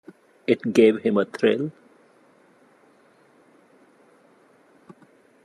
[0.47, 1.71] It gave him a thrill.